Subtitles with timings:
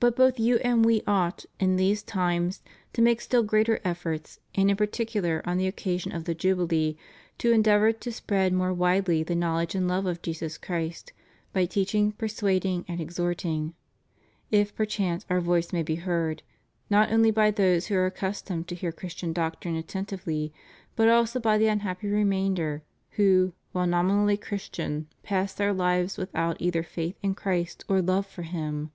[0.00, 2.60] But both you and We ought, in these times,
[2.92, 6.98] to make still greater efforts, and in particu lar on the occasion of the Jubilee,
[7.38, 11.14] to endeavor to spread more widely the knowledge and love of Jesus Christ,
[11.54, 13.72] by teaching, persuading, and exhorting,
[14.50, 16.42] if perchance Our voice may be heard,
[16.90, 20.52] not only by those who are accustomed to hear Christian doctrine attentively,
[20.96, 22.82] but also by the unhappy remainder,
[23.12, 28.42] who, while nominally Christian, pass their lives without either faith in Christ or love for
[28.42, 28.90] Him.